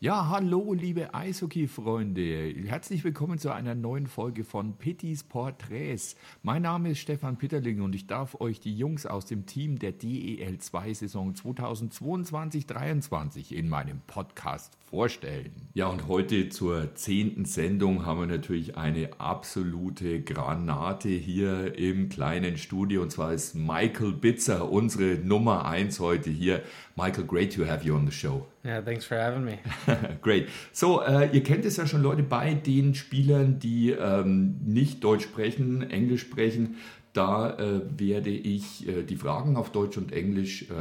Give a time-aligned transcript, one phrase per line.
[0.00, 2.54] Ja, hallo, liebe Eishockey-Freunde.
[2.66, 6.14] Herzlich willkommen zu einer neuen Folge von Pittys Porträts.
[6.44, 9.90] Mein Name ist Stefan Pitterling und ich darf euch die Jungs aus dem Team der
[9.90, 15.50] DEL 2 Saison 2022-23 in meinem Podcast vorstellen.
[15.74, 22.56] Ja, und heute zur zehnten Sendung haben wir natürlich eine absolute Granate hier im kleinen
[22.56, 26.62] Studio und zwar ist Michael Bitzer unsere Nummer eins heute hier.
[26.94, 28.46] Michael, great to have you on the show.
[28.68, 29.60] Yeah, thanks for having me.
[30.20, 30.48] Great.
[30.72, 35.24] So, äh, ihr kennt es ja schon, Leute, bei den Spielern, die ähm, nicht Deutsch
[35.24, 36.76] sprechen, Englisch sprechen,
[37.14, 40.74] da äh, werde ich äh, die Fragen auf Deutsch und Englisch äh,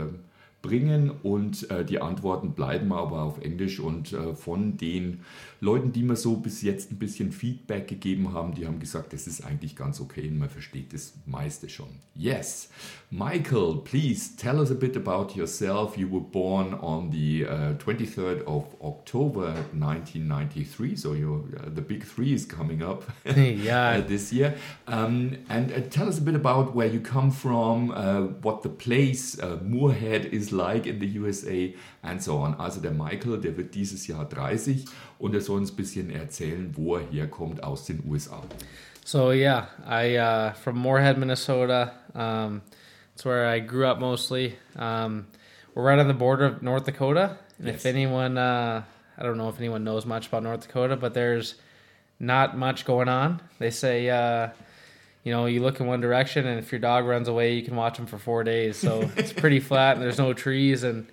[0.67, 5.21] bringen und äh, die Antworten bleiben aber auf Englisch und äh, von den
[5.59, 9.27] Leuten, die mir so bis jetzt ein bisschen Feedback gegeben haben, die haben gesagt, das
[9.27, 11.87] ist eigentlich ganz okay und man versteht das meiste schon.
[12.15, 12.69] Yes.
[13.09, 15.97] Michael, please tell us a bit about yourself.
[15.97, 22.33] You were born on the uh, 23rd of October 1993, so uh, the big three
[22.33, 24.01] is coming up yeah.
[24.01, 24.55] this year.
[24.87, 28.69] Um, and uh, tell us a bit about where you come from, uh, what the
[28.69, 32.55] place uh, Moorhead is like in the USA and so on.
[32.55, 34.85] Also der Michael, der wird dieses Jahr 30
[35.19, 38.41] und er soll uns ein bisschen erzählen, wo er herkommt aus den USA.
[39.05, 41.93] So yeah, I uh, from Moorhead, Minnesota.
[42.13, 42.61] Um,
[43.13, 44.55] it's where I grew up mostly.
[44.75, 45.27] Um,
[45.73, 47.75] we're right on the border of North Dakota, and Yes.
[47.77, 48.83] if anyone, uh,
[49.17, 51.55] I don't know if anyone knows much about North Dakota, but there's
[52.19, 53.39] not much going on.
[53.59, 54.49] They say, uh,
[55.27, 57.75] you know, you look in one direction, and if your dog runs away, you can
[57.75, 58.77] watch him for four days.
[58.77, 61.05] So it's pretty flat, and there's no trees, and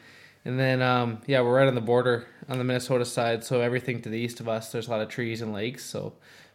[0.44, 3.42] and then um, yeah, we're right on the border on the Minnesota side.
[3.42, 5.84] So everything to the east of us, there's a lot of trees and lakes.
[5.84, 6.12] So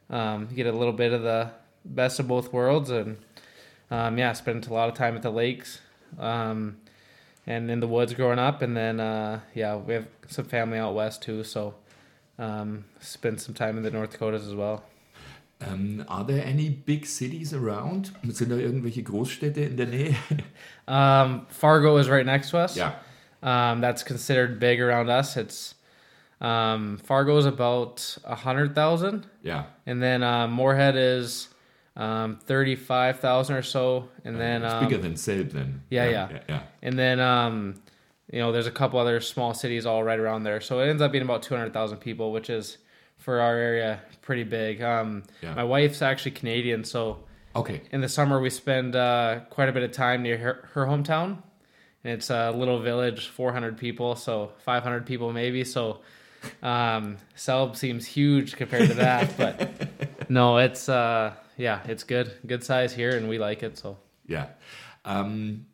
[0.10, 1.52] um, you get a little bit of the
[1.84, 3.18] best of both worlds, and
[3.92, 5.82] um, yeah, spent a lot of time at the lakes
[6.18, 6.78] um,
[7.46, 10.96] and in the woods growing up, and then uh, yeah, we have some family out
[10.96, 11.44] west too.
[11.44, 11.76] So
[12.38, 14.86] um, spent some time in the North Dakotas as well.
[15.62, 18.12] Um, are there any big cities around?
[18.30, 20.16] Sind da irgendwelche Großstädte in der Nähe?
[20.88, 22.76] Um, Fargo is right next to us.
[22.76, 22.94] ja.
[23.44, 25.38] Um, that's considered big around us.
[25.38, 25.76] It's
[26.42, 29.66] um, Fargo is about a hundred thousand, Ja.
[29.86, 31.50] and then uh, Moorhead is
[31.96, 35.82] um, thirty-five thousand or so, and then It's um, bigger than Selb then.
[35.92, 36.12] yeah, ja.
[36.12, 36.30] yeah.
[36.32, 36.60] ja, ja.
[36.82, 37.76] and then um,
[38.32, 40.60] you know there's a couple other small cities all right around there.
[40.62, 42.78] So it ends up being about two hundred thousand people, which is
[43.20, 44.82] for our area pretty big.
[44.82, 45.54] Um, Yeah.
[45.54, 47.24] My wife's actually Canadian, so
[47.56, 47.82] Okay.
[47.92, 51.42] in the summer we spend uh, quite a bit of time near her, her hometown
[52.04, 56.00] and it's a little village 400 people so 500 people maybe so
[56.64, 62.64] um Selb seems huge compared to that but no it's uh yeah it's good good
[62.64, 63.98] size here and we like it so
[64.28, 64.46] Yeah.
[65.06, 65.66] Um,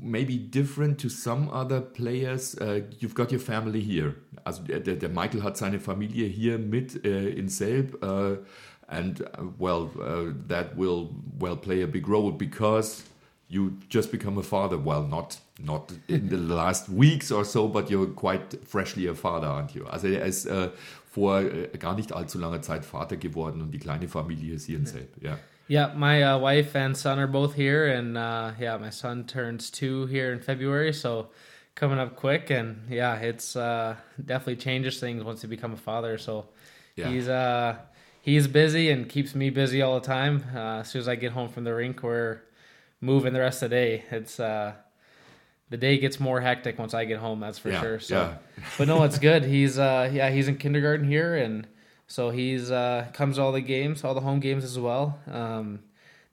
[0.00, 2.56] maybe different to some other players.
[2.56, 4.14] Uh, you've got your family here.
[4.44, 8.02] Also der, der Michael hat seine Familie hier mit äh, in Selb.
[8.02, 8.36] Uh,
[8.88, 13.04] and uh, well, uh, that will well play a big role because
[13.48, 14.78] you just become a father.
[14.78, 19.46] Well, not not in the last weeks or so, but you're quite freshly a father,
[19.46, 19.86] aren't you?
[19.86, 20.70] Also er ist äh,
[21.10, 24.78] vor äh, gar nicht allzu langer Zeit Vater geworden und die kleine Familie ist hier
[24.78, 25.08] in Selb.
[25.20, 25.30] Ja.
[25.30, 25.38] yeah
[25.68, 30.06] my uh, wife and son are both here and uh yeah my son turns two
[30.06, 31.28] here in february so
[31.74, 36.18] coming up quick and yeah it's uh definitely changes things once you become a father
[36.18, 36.46] so
[36.96, 37.10] Yeah.
[37.10, 37.76] he's uh
[38.22, 41.32] he's busy and keeps me busy all the time uh, as soon as i get
[41.32, 42.40] home from the rink we're
[43.00, 44.72] moving the rest of the day it's uh
[45.70, 48.34] the day gets more hectic once i get home that's for Yeah, sure so yeah.
[48.78, 51.66] but no it's good he's uh yeah he's in kindergarten here and
[52.08, 55.78] so he's uh comes to all the games all the home games as well um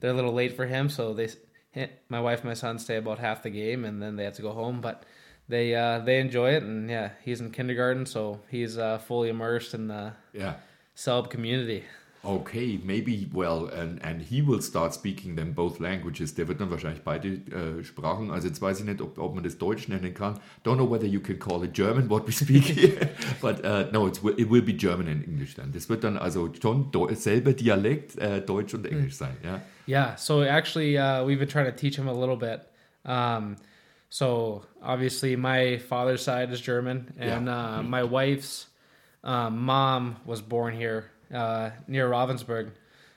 [0.00, 1.28] they're a little late for him so they
[2.08, 4.42] my wife and my son stay about half the game and then they have to
[4.42, 5.04] go home but
[5.48, 9.74] they uh they enjoy it and yeah he's in kindergarten so he's uh fully immersed
[9.74, 10.54] in the Ja.
[10.96, 11.84] Selb community
[12.26, 16.34] Okay, maybe, well, and, and he will start speaking them both languages.
[16.34, 19.44] Der wird dann wahrscheinlich beide äh, Sprachen, also jetzt weiß ich nicht, ob, ob man
[19.44, 20.40] das Deutsch nennen kann.
[20.64, 23.10] Don't know whether you can call it German, what we speak here.
[23.40, 25.70] But uh, no, it's, it will be German and English dann.
[25.70, 29.60] Das wird dann also schon selber Dialekt, äh, Deutsch und Englisch sein, ja?
[29.86, 32.62] Yeah, so actually, uh, we've been trying to teach him a little bit.
[33.04, 33.54] Um,
[34.08, 37.78] so obviously, my father's side is German, and Yeah.
[37.78, 38.66] uh, my wife's
[39.22, 42.70] um, mom was born here uh, near Ravensburg.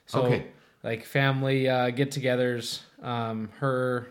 [0.06, 0.46] So, Okay.
[0.82, 4.08] like family uh, get-togethers, um, her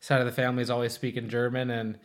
[0.00, 1.98] side of the family is always speaking German, and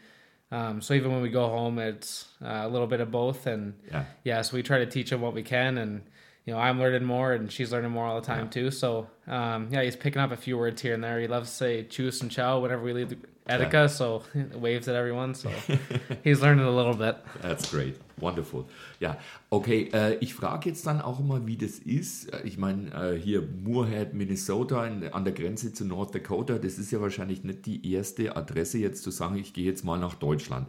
[0.51, 3.47] um, so even when we go home, it's uh, a little bit of both.
[3.47, 4.05] And Yeah.
[4.23, 6.01] yeah, so we try to teach him what we can, and
[6.45, 8.71] you know, I'm learning more, and she's learning more all the time too.
[8.71, 11.19] So um, yeah, he's picking up a few words here and there.
[11.19, 14.23] He loves to say "choose" and "chow" whenever we leave the, Etika, so
[14.55, 15.33] waves at everyone.
[15.33, 15.49] So
[16.23, 17.17] he's learning a little bit.
[17.41, 17.97] That's great.
[18.19, 18.65] Wonderful.
[18.99, 19.17] Ja,
[19.51, 19.89] okay.
[19.93, 22.33] Äh, ich frage jetzt dann auch immer, wie das ist.
[22.33, 26.79] Äh, ich meine, äh, hier Moorhead, Minnesota in, an der Grenze zu North Dakota, das
[26.79, 30.15] ist ja wahrscheinlich nicht die erste Adresse jetzt zu sagen, ich gehe jetzt mal nach
[30.15, 30.67] Deutschland.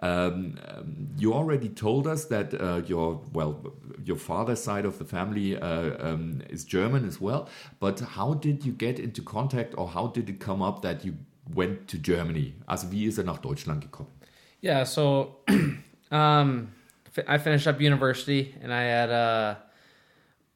[0.00, 0.54] Um,
[1.18, 3.56] you already told us that uh, your, well,
[4.06, 7.46] your father's side of the family uh, um, is German as well.
[7.78, 11.14] But how did you get into contact or how did it come up that you
[11.54, 12.54] went to Germany?
[12.66, 14.10] Also wie ist er nach Deutschland gekommen?
[14.60, 15.36] Yeah, so
[16.10, 16.72] um,
[17.28, 19.58] I finished up university and I had a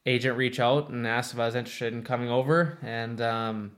[0.06, 2.78] agent reach out and asked if I was interested in coming over.
[2.82, 3.72] And um,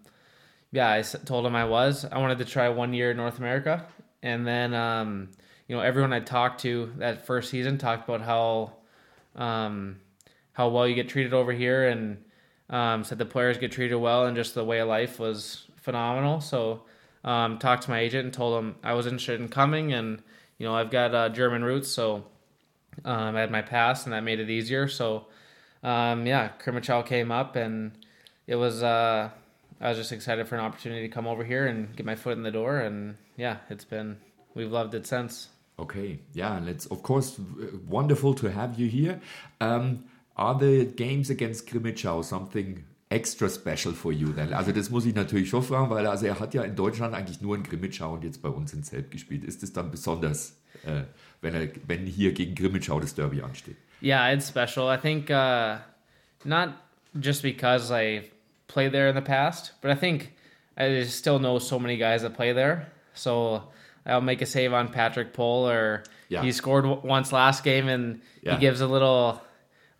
[0.70, 2.04] yeah, I told him I was.
[2.10, 3.86] I wanted to try one year in North America.
[4.22, 5.30] And then, um,
[5.68, 8.72] you know, everyone I talked to that first season talked about how
[9.34, 10.00] um,
[10.52, 12.22] how well you get treated over here and
[12.70, 16.40] um, said the players get treated well and just the way of life was phenomenal.
[16.40, 16.82] So
[17.24, 20.22] um, talked to my agent and told him I was interested in coming and
[20.58, 22.24] you know I've got uh, German roots, so
[23.04, 24.88] um, I had my pass, and that made it easier.
[24.88, 25.26] So
[25.82, 27.92] um, yeah, Crimmitschau came up and
[28.46, 29.30] it was uh,
[29.80, 32.36] I was just excited for an opportunity to come over here and get my foot
[32.36, 34.18] in the door and yeah, it's been
[34.54, 35.48] we've loved it since.
[35.78, 37.40] Okay, yeah, and it's of course
[37.88, 39.20] wonderful to have you here.
[39.60, 40.04] Um,
[40.36, 44.52] are the games against Crimmitschau something extra special for you then?
[44.52, 47.40] Also das muss ich natürlich schon fragen, weil also er hat ja in Deutschland eigentlich
[47.40, 49.44] nur in Grimmitschau und jetzt bei uns in Zelt gespielt.
[49.44, 51.02] Ist es dann besonders, äh,
[51.40, 53.76] wenn, er, wenn hier gegen Grimmitschau das Derby ansteht?
[54.02, 54.92] Yeah, it's special.
[54.92, 55.78] I think uh,
[56.44, 56.70] not
[57.20, 58.30] just because I
[58.66, 60.32] played there in the past, but I think
[60.76, 62.86] I still know so many guys that play there.
[63.14, 63.62] So
[64.06, 66.42] I'll make a save on Patrick Pohl, or yeah.
[66.42, 68.54] he scored once last game, and yeah.
[68.54, 69.40] he gives a little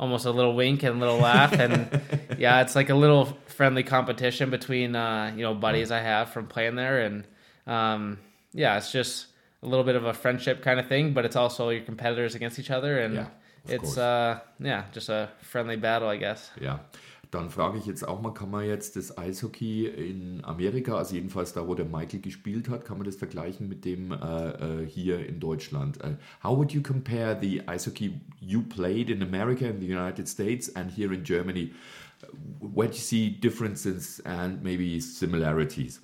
[0.03, 2.01] almost a little wink and a little laugh and
[2.37, 6.45] yeah it's like a little friendly competition between uh, you know buddies i have from
[6.49, 7.25] playing there and
[7.69, 8.19] um,
[8.53, 9.29] yeah it's just
[9.63, 12.59] a little bit of a friendship kind of thing but it's also your competitors against
[12.59, 13.27] each other and yeah,
[13.69, 16.51] it's uh, yeah just a friendly battle i guess.
[16.61, 16.79] Yeah
[17.33, 21.55] Dann frage ich jetzt auch mal, kann man jetzt das Eishockey in Amerika, also jedenfalls
[21.55, 25.27] da, wo der Michael gespielt hat, kann man das vergleichen mit dem äh, äh hier
[25.27, 25.97] in Deutschland?
[26.05, 30.29] Uh, how would you compare the ice hockey you played in America, in the United
[30.29, 31.73] States, and here in Germany?
[32.61, 36.01] Where do you see differences and maybe similarities?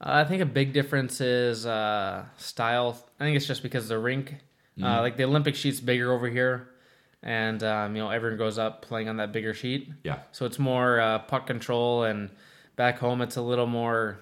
[0.00, 2.96] Uh, I think a big difference is uh, style.
[3.20, 4.36] I think it's just because the rink,
[4.74, 5.04] mm -hmm.
[5.04, 6.69] like the Olympic sheet's bigger over here
[7.22, 9.90] and um, you know everyone goes up playing on that bigger sheet.
[10.04, 10.20] Yeah.
[10.32, 12.30] So it's more uh, puck control, and
[12.76, 14.20] back home it's a little more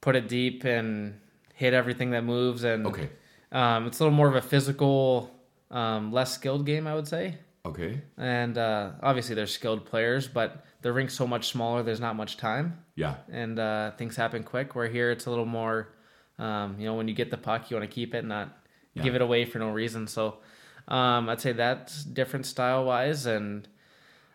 [0.00, 1.20] put it deep and
[1.54, 3.10] hit everything that moves, and okay.
[3.50, 5.30] Um, it's a little more of a physical,
[5.70, 7.38] um, less skilled game, I would say.
[7.64, 8.00] Okay.
[8.16, 11.82] And uh, obviously there's skilled players, but the rink's so much smaller.
[11.82, 12.84] There's not much time.
[12.94, 13.16] Yeah.
[13.30, 14.74] And uh, things happen quick.
[14.74, 15.94] Where here it's a little more,
[16.38, 18.56] um, you know, when you get the puck, you want to keep it, not
[18.94, 19.02] yeah.
[19.02, 20.06] give it away for no reason.
[20.06, 20.38] So
[20.88, 23.26] um, I'd say that's different style wise.
[23.26, 23.68] And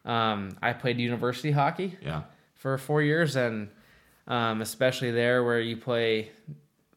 [0.06, 2.24] um, I played university hockey yeah.
[2.56, 3.70] for four years, and
[4.28, 6.32] um, especially there where you play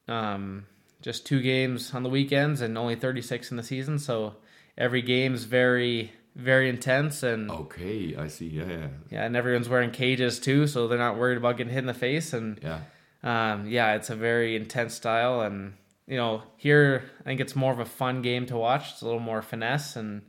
[0.06, 0.66] um,
[1.00, 3.98] just two games on the weekends and only 36 in the season.
[3.98, 4.36] So
[4.76, 9.90] every game's very very intense and okay i see yeah yeah yeah and everyone's wearing
[9.90, 12.80] cages too so they're not worried about getting hit in the face and yeah
[13.22, 15.72] um, yeah it's a very intense style and
[16.06, 18.92] you know, here I think it's more of a fun game to watch.
[18.92, 20.22] It's a little more finesse and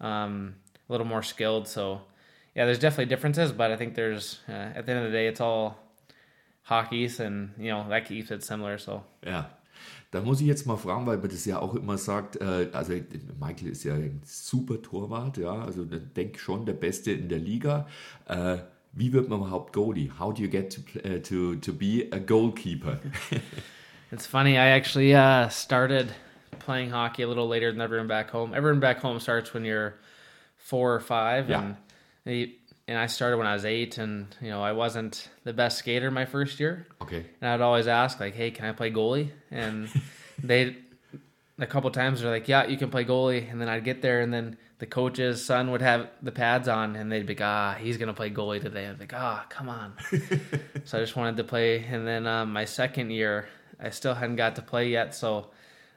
[0.00, 0.56] um,
[0.88, 1.68] a little more skilled.
[1.68, 2.02] So,
[2.54, 5.26] yeah, there's definitely differences, but I think there's uh, at the end of the day,
[5.26, 5.78] it's all
[6.64, 8.78] Hockeys and you know that keeps it similar.
[8.78, 9.44] So Yeah.
[10.12, 12.92] Da muss ich jetzt mal fragen, weil man das ja auch immer sagt, äh, also
[13.40, 17.88] Michael ist ja ein super Torwart, ja, also denke schon der Beste in der Liga.
[18.28, 18.58] Äh,
[18.92, 20.10] wie wird man überhaupt Goalie?
[20.18, 23.00] How do you get to, uh, to, to be a goalkeeper?
[24.12, 24.58] It's funny.
[24.58, 26.12] I actually uh, started
[26.58, 28.52] playing hockey a little later than everyone back home.
[28.54, 29.94] Everyone back home starts when you're
[30.58, 31.74] four or five, yeah.
[32.26, 32.52] and
[32.86, 36.10] and I started when I was eight, and you know I wasn't the best skater
[36.10, 36.86] my first year.
[37.00, 37.24] Okay.
[37.40, 39.88] And I'd always ask like, "Hey, can I play goalie?" And
[40.42, 40.76] they
[41.58, 44.20] a couple times they're like, "Yeah, you can play goalie," and then I'd get there,
[44.20, 47.76] and then the coach's son would have the pads on, and they'd be like, "Ah,
[47.80, 49.94] he's gonna play goalie today." I'd be like, "Ah, come on."
[50.84, 53.48] so I just wanted to play, and then um, my second year.
[53.82, 55.48] I still hadn't got to play yet, so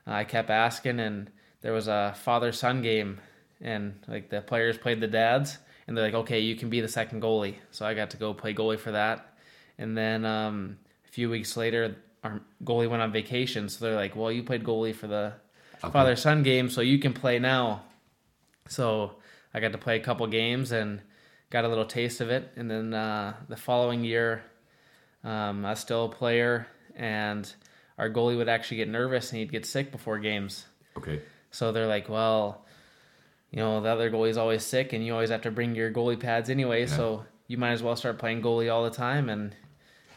[0.07, 1.29] I kept asking, and
[1.61, 3.19] there was a father son game,
[3.61, 6.87] and like the players played the dads, and they're like, okay, you can be the
[6.87, 7.55] second goalie.
[7.69, 9.37] So I got to go play goalie for that,
[9.77, 10.77] and then um,
[11.07, 14.63] a few weeks later, our goalie went on vacation, so they're like, well, you played
[14.63, 15.33] goalie for the
[15.83, 15.91] okay.
[15.91, 17.83] father son game, so you can play now.
[18.67, 19.17] So
[19.53, 21.01] I got to play a couple games and
[21.51, 24.43] got a little taste of it, and then uh, the following year,
[25.23, 27.53] um, I was still a player and
[27.97, 30.65] our goalie would actually get nervous and he'd get sick before games.
[30.97, 31.21] Okay.
[31.51, 32.65] So they're like, well,
[33.51, 36.19] you know, the other goalie's always sick, and you always have to bring your goalie
[36.19, 36.85] pads anyway.
[36.87, 39.55] So you might as well start playing goalie all the time, and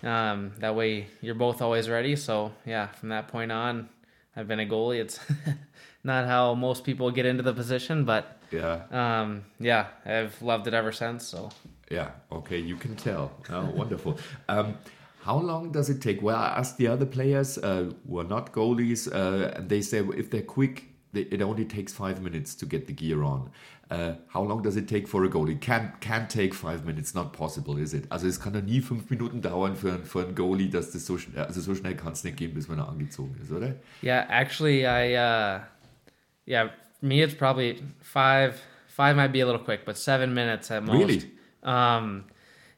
[0.03, 2.17] um, that way you're both always ready.
[2.17, 3.89] So yeah, from that point on,
[4.35, 4.99] I've been a goalie.
[5.01, 5.21] It's
[6.05, 8.83] not how most people get into the position, but Yeah.
[8.91, 11.25] um, yeah, I've loved it ever since.
[11.27, 11.51] So
[11.91, 13.33] Yeah, okay, you can tell.
[13.51, 14.19] Oh, wonderful.
[14.49, 14.77] Um,
[15.29, 16.19] how long does it take?
[16.23, 19.99] Well, I asked the other players uh, who are not goalies, uh, and they say
[20.17, 20.77] if they're quick,
[21.13, 23.51] they, it only takes five minutes to get the gear on.
[23.91, 25.59] Uh, how long does it take for a goalie?
[25.61, 28.05] Can can take five minutes, not possible, is it?
[28.11, 31.07] Also es kann doch nie fünf Minuten dauern für, ein- für einen Goalie, dass das
[31.07, 33.75] so schnell, also so schnell kann es nicht gehen, bis man angezogen ist, oder?
[34.03, 35.61] yeah, actually, I uh,
[36.47, 36.69] yeah,
[37.01, 38.55] for me it's probably five.
[38.89, 40.99] Five might be a little quick, but seven minutes at most.
[40.99, 41.23] Really?
[41.63, 42.25] Um,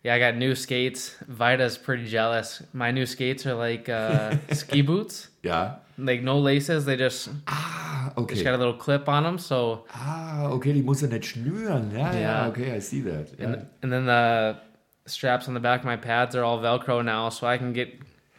[0.03, 1.15] yeah, I got new skates.
[1.29, 2.63] Vita's pretty jealous.
[2.73, 5.77] My new skates are like uh, ski boots, Yeah.
[5.99, 6.85] like no laces.
[6.85, 8.35] They just Ah, okay.
[8.35, 9.39] just got a little clip on them.
[9.39, 11.91] So Ah, okay, die muss er nicht schnüren.
[11.93, 12.49] Ja, ja, Ja.
[12.49, 13.29] okay, I see that.
[13.39, 13.45] Ja.
[13.47, 14.57] and, and then the
[15.07, 17.89] straps on the back of my pads are all Velcro now, so I can get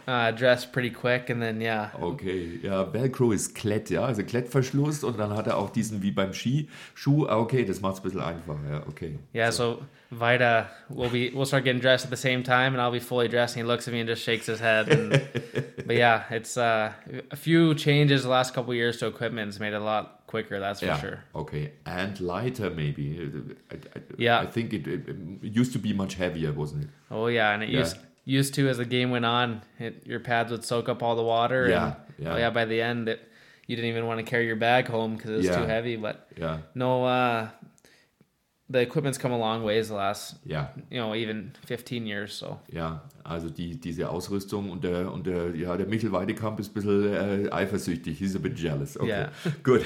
[0.07, 1.29] uh, dressed pretty quick.
[1.29, 5.57] And then yeah, Okay, ja, Velcro ist Klett, ja, also Klettverschluss und dann hat er
[5.57, 7.25] auch diesen wie beim Skischuh.
[7.27, 9.19] Ah, okay, das macht es ein bisschen einfacher, ja, okay.
[9.33, 9.51] yeah.
[9.51, 12.99] So Vita will be we'll start getting dressed at the same time, and I'll be
[12.99, 13.55] fully dressed.
[13.55, 14.89] And he looks at me and just shakes his head.
[14.89, 15.11] And,
[15.85, 16.91] but yeah, it's uh,
[17.31, 20.59] a few changes the last couple years to equipment has made it a lot quicker.
[20.59, 21.19] That's for Yeah, sure.
[21.35, 21.71] okay.
[21.85, 23.31] And lighter maybe.
[23.71, 24.39] I, I, Yeah.
[24.41, 25.17] I think it, it, it
[25.55, 26.89] used to be much heavier, wasn't it?
[27.09, 27.79] Oh yeah, and it Yeah.
[27.79, 31.15] used used to as the game went on, it, your pads would soak up all
[31.15, 31.67] the water.
[31.69, 32.33] Yeah, and, yeah.
[32.33, 33.19] Oh yeah, by the end, it,
[33.67, 35.55] you didn't even want to carry your bag home because it was Yeah.
[35.61, 35.95] too heavy.
[35.95, 37.49] But Ja, no, uh,
[38.71, 42.37] the equipment's come a long ways the last, ja, you know, even 15 years.
[42.37, 43.01] So ja.
[43.23, 47.13] Also die, diese Ausrüstung und der, und der, ja, der Michel Weidekamp ist ein bisschen
[47.45, 48.17] äh, eifersüchtig.
[48.17, 48.97] He's a bit jealous.
[48.99, 49.29] Okay, Ja.
[49.63, 49.81] gut.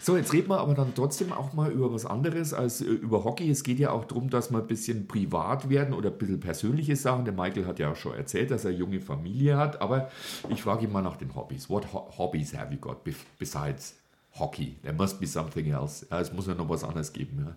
[0.00, 3.24] so, jetzt reden wir aber dann trotzdem auch mal über was anderes als äh, über
[3.24, 3.50] Hockey.
[3.50, 6.94] Es geht ja auch darum, dass wir ein bisschen privat werden oder ein bisschen persönliche
[6.94, 7.24] Sachen.
[7.24, 9.80] Der Michael hat ja auch schon erzählt, dass er junge Familie hat.
[9.80, 10.10] Aber
[10.48, 11.68] ich frage ihn mal nach den Hobbys.
[11.68, 12.98] What ho hobbies have you got
[13.38, 13.96] besides
[14.36, 14.76] Hockey?
[14.82, 16.04] There must be something else.
[16.10, 17.54] Es muss ja noch was anderes geben.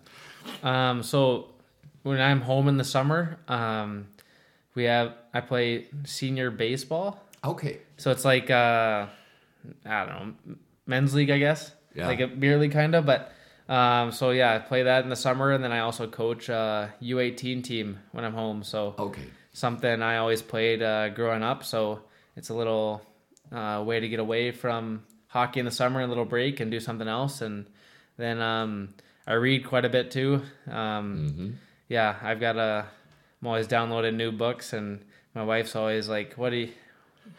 [0.62, 0.90] Ja.
[0.90, 1.50] Um, so
[2.02, 4.06] when I'm home in the summer, um,
[4.74, 7.18] we have I play senior baseball.
[7.44, 7.78] Okay.
[7.96, 9.06] So it's like uh,
[9.84, 10.08] I don't
[10.46, 10.56] know,
[10.86, 11.72] men's league, I guess.
[11.94, 12.06] Yeah.
[12.06, 13.32] Like a beer league kind of, but
[13.68, 16.92] um, so yeah, I play that in the summer, and then I also coach a
[17.02, 18.62] U18 team when I'm home.
[18.62, 19.24] So Okay.
[19.52, 21.64] something I always played uh, growing up.
[21.64, 22.00] So
[22.36, 23.02] it's a little
[23.50, 26.80] uh, way to get away from hockey in the summer, a little break, and do
[26.80, 27.40] something else.
[27.40, 27.66] And
[28.16, 28.94] then um,
[29.26, 30.42] I read quite a bit too.
[30.70, 31.58] Um,
[31.88, 32.86] Yeah, I've got a.
[33.40, 35.00] I'm always downloading new books, and
[35.34, 36.68] my wife's always like, "What do you,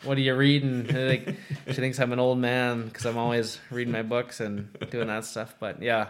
[0.03, 1.35] what are you reading?" like,
[1.67, 5.25] she thinks I'm an old man because I'm always reading my books and doing that
[5.25, 5.53] stuff.
[5.59, 6.03] But yeah,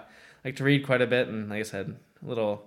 [0.45, 2.65] I like to read quite a bit, and like I said, a little.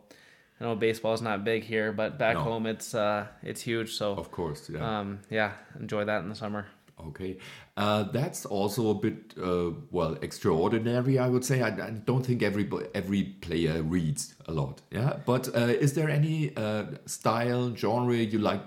[0.60, 2.42] I know baseball's not big here, but back No.
[2.42, 3.94] home it's uh it's huge.
[3.94, 4.68] So Of course.
[4.70, 5.00] Yeah.
[5.00, 6.66] um yeah, enjoy that in the summer.
[7.08, 7.38] Okay,
[7.76, 11.18] uh, that's also a bit uh, well extraordinary.
[11.18, 11.62] I would say.
[11.62, 14.82] I, I don't think every every player reads a lot.
[14.90, 18.62] Yeah, but uh, is there any uh, style genre you like?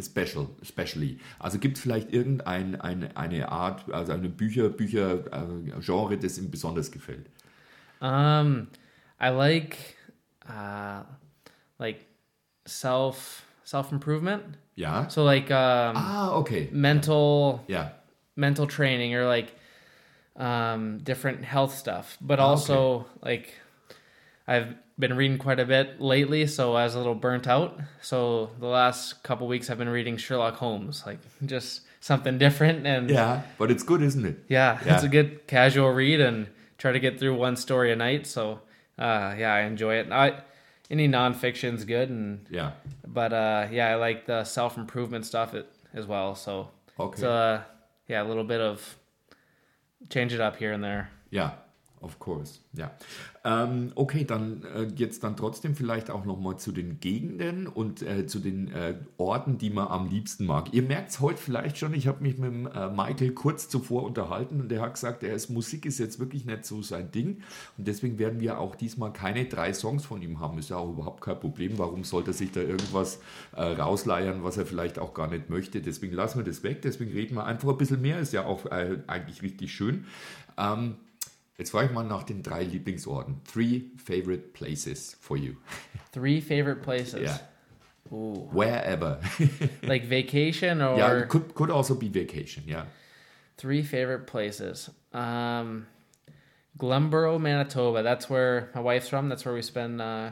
[0.00, 1.20] Special, especially.
[1.38, 6.36] Also gibt es vielleicht irgendeine eine, eine Art, also eine Bücher, Bücher äh, Genre, das
[6.36, 7.30] ihm besonders gefällt?
[8.00, 8.66] Um,
[9.20, 9.76] I like
[10.48, 11.04] uh
[11.78, 12.06] like
[12.66, 14.42] self self improvement.
[14.76, 15.08] Yeah.
[15.08, 16.68] So like um ah, okay.
[16.72, 17.88] mental Ja.
[18.36, 19.52] mental training or like
[20.36, 23.54] um, different health stuff, but also like
[24.48, 27.78] I've been reading quite a bit lately, so I was a little burnt out.
[28.02, 33.08] So the last couple weeks I've been reading Sherlock Holmes, like just something different and
[33.08, 34.38] Yeah, but it's good, isn't it?
[34.48, 34.94] yeah, Yeah.
[34.94, 38.26] it's a good casual read and try to get through one story a night.
[38.26, 38.60] So
[38.98, 40.10] uh, yeah, I enjoy it.
[40.10, 40.42] I
[40.90, 42.72] any nonfiction's good and Yeah.
[43.06, 46.34] but uh, yeah, I like the self improvement stuff it, as well.
[46.34, 47.12] So Okay.
[47.14, 47.62] it's uh,
[48.08, 48.96] yeah, a little bit of
[50.10, 51.08] change it up here and there.
[51.30, 51.50] Ja,
[52.04, 52.60] of course.
[52.74, 52.92] Ja.
[53.44, 58.26] Ähm, okay, dann äh, jetzt dann trotzdem vielleicht auch nochmal zu den Gegenden und äh,
[58.26, 60.72] zu den äh, Orten, die man am liebsten mag.
[60.72, 64.04] Ihr merkt es heute vielleicht schon, ich habe mich mit dem, äh, Michael kurz zuvor
[64.04, 67.42] unterhalten und der hat gesagt, er ist, Musik ist jetzt wirklich nicht so sein Ding
[67.76, 70.58] und deswegen werden wir auch diesmal keine drei Songs von ihm haben.
[70.58, 71.78] Ist ja auch überhaupt kein Problem.
[71.78, 73.20] Warum sollte er sich da irgendwas
[73.56, 75.80] äh, rausleiern, was er vielleicht auch gar nicht möchte?
[75.80, 78.66] Deswegen lassen wir das weg, deswegen reden wir einfach ein bisschen mehr, ist ja auch
[78.66, 80.06] äh, eigentlich richtig schön.
[80.56, 80.96] Ähm,
[81.58, 83.40] Jetzt frage ich mal nach den drei Lieblingsorten.
[83.44, 85.54] Three favorite places for you.
[86.12, 87.20] Three favorite places.
[87.20, 87.38] Yeah.
[88.12, 88.48] Ooh.
[88.52, 89.18] wherever.
[89.82, 92.64] Like vacation or yeah, it could could also be vacation.
[92.66, 92.84] Yeah,
[93.56, 94.90] three favorite places.
[95.12, 95.86] Um,
[96.78, 98.02] Glenboro, Manitoba.
[98.02, 99.28] That's where my wife's from.
[99.28, 100.30] That's where we spend uh,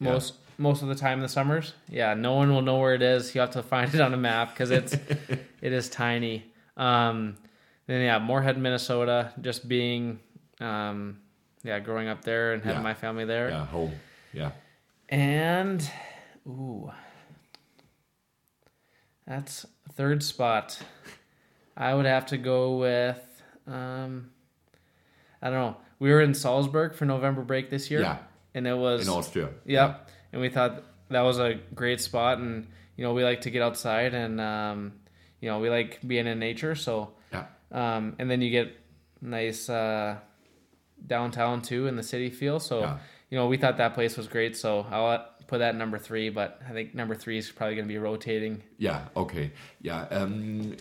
[0.00, 1.74] most most of the time in the summers.
[1.88, 3.34] Yeah, no one will know where it is.
[3.34, 4.92] You have to find it on a map because it's
[5.62, 6.44] it is tiny.
[6.76, 7.36] Um,
[7.86, 9.32] then yeah, Moorhead, Minnesota.
[9.40, 10.20] Just being,
[10.62, 11.18] um,
[11.64, 12.82] yeah, growing up there and having Yeah.
[12.82, 13.50] my family there.
[13.50, 13.92] yeah, home.
[14.32, 14.52] Yeah,
[15.08, 15.88] And
[16.46, 16.90] ooh,
[19.26, 20.78] that's third spot.
[21.76, 23.20] I would have to go with
[23.66, 24.30] um,
[25.40, 25.76] I don't know.
[25.98, 28.18] We were in Salzburg for November break this year, yeah,
[28.54, 29.50] and it was in Austria.
[29.64, 30.10] Yep.
[30.32, 32.66] And we thought that was a great spot, and
[32.96, 34.94] you know we like to get outside, and um,
[35.40, 36.74] you know we like being in nature.
[36.74, 38.76] So Yeah, um, and then you get
[39.20, 40.16] nice uh,
[41.06, 42.58] downtown too in the city feel.
[42.60, 42.98] So Yeah.
[43.30, 44.56] you know we thought that place was great.
[44.56, 47.86] So I'll put that at number three, but I think number three is probably going
[47.88, 48.62] to be rotating.
[48.78, 49.50] Ja, okay.
[49.80, 50.76] Ja, ähm,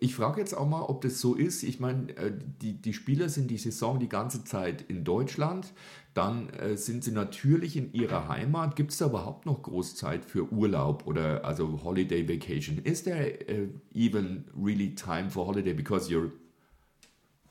[0.00, 1.62] ich frage jetzt auch mal, ob das so ist.
[1.62, 5.72] Ich meine, äh, die, die Spieler sind die Saison die ganze Zeit in Deutschland.
[6.14, 8.74] Dann äh, sind sie natürlich in ihrer Heimat.
[8.76, 12.78] Gibt es da überhaupt noch Großzeit für Urlaub oder also Holiday Vacation?
[12.84, 15.72] Is there uh, even really time for holiday?
[15.74, 16.30] Because you're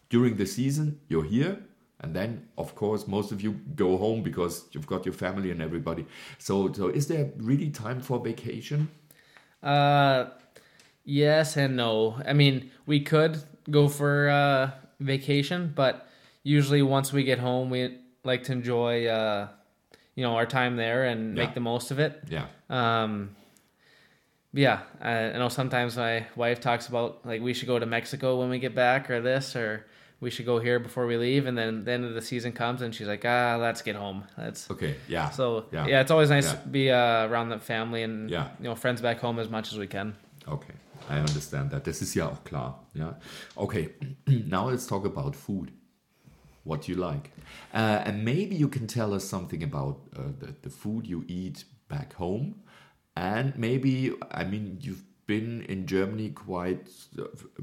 [0.10, 1.58] during the season, you're here.
[2.00, 5.62] And then, of course, most of you go home because you've got your family and
[5.62, 6.06] everybody.
[6.38, 8.90] So, so is there really time for vacation?
[9.62, 10.26] Uh,
[11.06, 12.22] yes and no.
[12.26, 16.08] I mean, we could go for uh, vacation, but
[16.44, 19.48] usually once we get home, we like to enjoy, uh,
[20.16, 22.22] you know, our time there and make the most of it.
[22.30, 22.48] Yeah.
[22.70, 23.36] Um,
[24.54, 28.40] yeah, I, I know sometimes my wife talks about like we should go to Mexico
[28.40, 29.86] when we get back, or this, or
[30.24, 32.82] we should go here before we leave, and then the end of the season comes,
[32.82, 34.24] and she's like, ah, let's get home.
[34.38, 35.30] That's Okay, Yeah.
[35.32, 35.88] so Yeah.
[35.88, 36.02] yeah.
[36.02, 36.62] It's always nice Yeah.
[36.62, 38.48] to be uh, around the family and Yeah.
[38.60, 40.14] you know friends back home as much as we can.
[40.48, 40.74] Okay,
[41.10, 41.84] I understand that.
[41.86, 42.80] Das ist ja auch klar.
[42.94, 43.18] Ja.
[43.56, 43.90] Okay,
[44.48, 45.72] now let's talk about food.
[46.66, 47.30] What you like.
[47.74, 51.66] Uh, and maybe you can tell us something about uh, the, the food you eat
[51.90, 52.56] back home.
[53.16, 56.88] And maybe, I mean, you've been in Germany quite,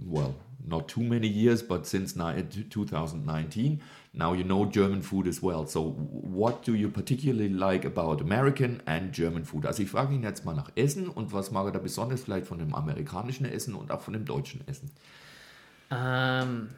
[0.06, 0.34] well,
[0.66, 3.80] not too many years, but since ni- 2019.
[4.12, 5.66] Now you know German food as well.
[5.66, 9.64] So, what do you particularly like about American and German food?
[9.64, 12.46] Also, ich frage ihn jetzt mal nach Essen und was mag er da besonders vielleicht
[12.46, 14.90] von dem amerikanischen Essen und auch von dem deutschen Essen?
[15.92, 16.70] Um,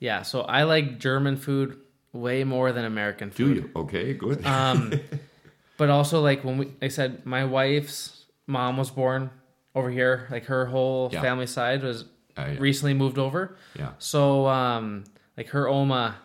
[0.00, 1.76] yeah, so I like German food
[2.12, 3.54] way more than American food.
[3.54, 3.70] Do you?
[3.74, 4.44] Okay, good.
[4.44, 4.92] Um,
[5.76, 9.30] but also like when we, I said, my wife's mom was born
[9.78, 10.26] over here.
[10.30, 11.20] Like her whole Yeah.
[11.22, 12.04] family side was
[12.36, 12.56] Uh, yeah.
[12.58, 13.56] recently moved over.
[13.74, 15.04] yeah, So um,
[15.36, 16.16] like her oma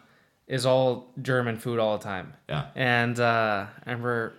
[0.47, 2.33] is all German food all the time.
[2.49, 4.33] yeah, And uh, I remember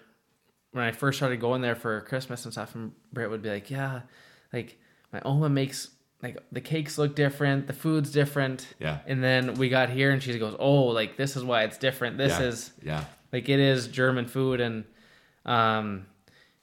[0.72, 3.70] when I first started going there for Christmas and stuff, and Britt would be like,
[3.70, 4.00] "Yeah,
[4.52, 4.78] like
[5.12, 5.90] my oma makes
[6.22, 8.98] like the cakes look different, the food's different." Yeah.
[9.06, 12.18] And then we got here, and she goes, "Oh, like this is why it's different.
[12.18, 14.84] This yeah, is yeah, like it is German food, and
[15.46, 16.06] um,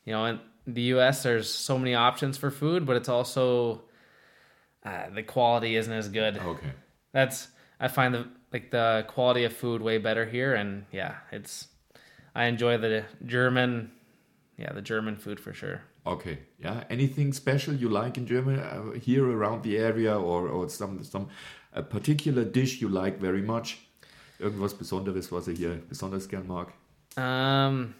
[0.05, 0.39] you know, in
[0.73, 1.23] the U.S.
[1.23, 3.81] there's so many options for food, but it's also
[4.83, 6.37] uh, the quality isn't as good.
[6.37, 6.71] okay.
[7.13, 7.47] That's
[7.79, 11.67] I find the like the quality of food way better here, and yeah, it's
[12.35, 13.91] I enjoy the German,
[14.57, 15.81] yeah, the German food for sure.
[16.05, 16.83] Okay, yeah.
[16.89, 21.27] Anything special you like in Germany uh, here around the area, or or some some
[21.73, 23.79] a particular dish you like very much?
[24.39, 26.73] Irgendwas Besonderes, was er hier besonders gern mag?
[27.17, 27.93] Um,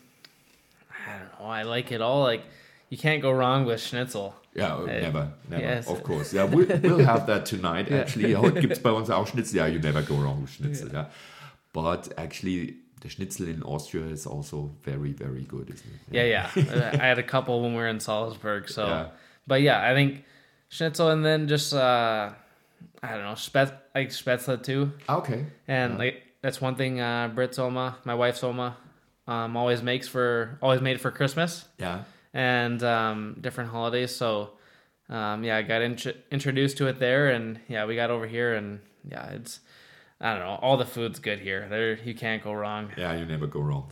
[1.08, 1.46] I don't know.
[1.46, 2.24] I like it all.
[2.24, 2.44] Like
[2.90, 4.34] you can't go wrong with schnitzel.
[4.54, 5.88] Ja, Uh, never, never, yes.
[5.88, 6.34] of course.
[6.34, 7.88] Yeah, we'll, we'll have that tonight.
[7.92, 8.00] Yeah.
[8.02, 9.56] Actually, heute gibt's bei uns auch Schnitzel.
[9.58, 10.90] Yeah, you never go wrong with Schnitzel.
[10.92, 11.06] Yeah,
[11.72, 16.02] but actually, the Schnitzel in Austria is also very, very good, isn't it?
[16.12, 16.50] Yeah, yeah.
[16.74, 18.68] Uh, I had a couple when we were in Salzburg.
[18.70, 19.06] So, Yeah.
[19.48, 20.26] but yeah, I think
[20.70, 22.32] schnitzel, and then just uh,
[23.02, 24.92] I don't know, spet like spätzle too.
[25.08, 25.46] Okay.
[25.68, 28.76] And like that's one thing uh Brit's Oma, my wife's Oma,
[29.32, 32.04] um always makes for always made for Christmas Yeah.
[32.34, 34.16] and um different holidays.
[34.16, 34.52] So
[35.10, 38.56] um yeah, I got int- introduced to it there and yeah, we got over here
[38.60, 38.80] and
[39.12, 39.60] yeah, it's
[40.24, 41.66] I don't know, all the food's good here.
[41.68, 42.92] There you can't go wrong.
[42.96, 43.90] Yeah, you never go wrong.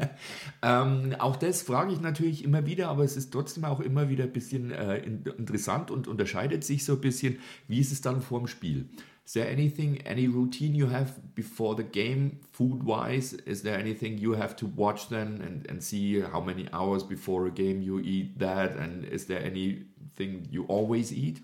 [0.62, 4.24] ähm, auch das frage ich natürlich immer wieder, aber es ist trotzdem auch immer wieder
[4.24, 7.38] ein bisschen äh, interessant und unterscheidet sich so ein bisschen.
[7.68, 8.86] Wie ist es dann vor dem Spiel?
[9.24, 13.32] Is there anything, any routine you have before the game, food-wise?
[13.34, 17.46] Is there anything you have to watch then and, and see how many hours before
[17.46, 18.72] a game you eat that?
[18.76, 21.40] And is there anything you always eat?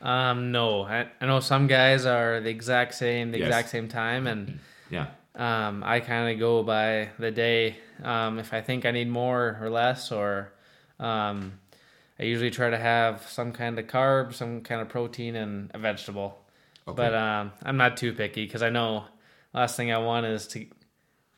[0.00, 3.38] Um no, I, I know some guys are the exact same the Yes.
[3.38, 4.52] exact same time and
[4.88, 7.76] Yeah, Um, I kind of go by the day.
[8.02, 10.52] Um, if I think I need more or less, or
[11.00, 11.60] Um,
[12.20, 15.78] I usually try to have some kind of carb, some kind of protein, and a
[15.78, 16.38] vegetable.
[16.88, 16.96] Okay.
[16.96, 19.04] But um, I'm not too picky because I know
[19.54, 20.66] last thing I want is to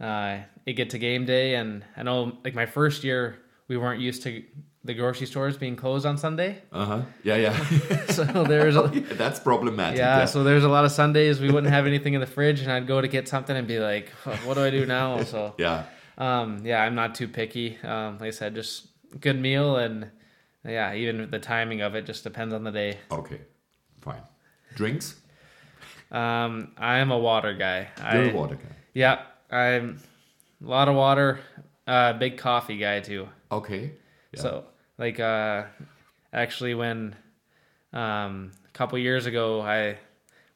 [0.00, 4.00] uh, it get to game day, and I know like my first year we weren't
[4.00, 4.42] used to
[4.84, 7.02] the grocery stores being closed on Sunday, Uh huh.
[7.22, 8.06] Yeah, yeah.
[8.06, 9.98] so there's a, Yeah, That's problematic.
[9.98, 12.72] yeah, so there's a lot of Sundays we wouldn't have anything in the fridge, and
[12.72, 15.22] I'd go to get something and be like, "Fuck, what do I do now?
[15.22, 15.84] So yeah.
[16.18, 17.78] um, yeah, I'm not too picky.
[17.84, 18.88] Um, like I said, just
[19.20, 20.10] good meal, and
[20.64, 22.98] yeah, even the timing of it just depends on the day.
[23.10, 23.40] Okay.
[24.00, 24.22] Fine.
[24.74, 25.14] Drinks?
[26.12, 27.88] Um, I'm a water guy.
[28.12, 28.76] You're I, a water guy.
[28.92, 29.98] Yeah, I'm
[30.64, 31.40] a lot of water.
[31.86, 33.28] Uh, big coffee guy too.
[33.50, 33.92] Okay.
[34.32, 34.40] Yeah.
[34.40, 34.64] So
[34.98, 35.64] like uh,
[36.32, 37.16] actually when
[37.92, 39.98] um, a couple years ago I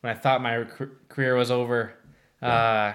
[0.03, 1.95] when I thought my car- career was over,
[2.43, 2.93] uh,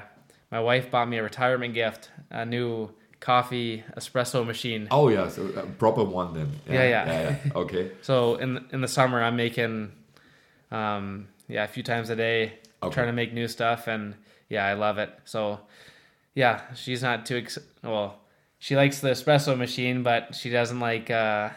[0.52, 4.88] my wife bought me a retirement gift, a new coffee espresso machine.
[4.92, 6.52] Oh yeah, so a proper one then.
[6.68, 7.06] Yeah, yeah.
[7.06, 7.52] yeah, yeah.
[7.56, 7.92] Okay.
[8.02, 9.92] So in in the summer I'm making
[10.72, 12.94] um, yeah a few times a day, Okay.
[12.96, 14.16] trying to make new stuff, and
[14.50, 15.12] yeah I love it.
[15.26, 15.60] So
[16.34, 18.18] yeah, she's not too ex- well.
[18.60, 21.50] She likes the espresso machine, but she doesn't like uh,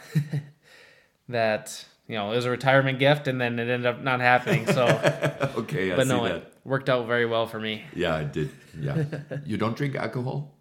[1.28, 1.84] that.
[2.06, 4.66] You know, it was a retirement gift, and then it ended up not happening.
[4.66, 4.84] So,
[5.56, 6.36] okay, I but no, that.
[6.36, 7.82] it worked out very well for me.
[7.94, 8.50] Yeah, I did.
[8.78, 9.04] Yeah.
[9.46, 10.52] you don't drink alcohol?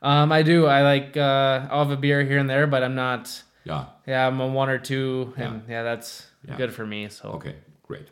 [0.00, 0.66] Um, I do.
[0.66, 1.16] I like.
[1.16, 3.42] Uh, I'll have a beer here and there, but I'm not.
[3.64, 3.86] Yeah.
[4.06, 6.56] Yeah, I'm a one or two, and yeah, that's Yeah.
[6.56, 7.08] good for me.
[7.08, 8.06] So Okay, great.